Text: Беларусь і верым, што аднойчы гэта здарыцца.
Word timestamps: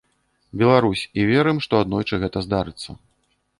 Беларусь 0.61 1.03
і 1.19 1.27
верым, 1.33 1.57
што 1.67 1.73
аднойчы 1.85 2.21
гэта 2.27 2.37
здарыцца. 2.49 2.89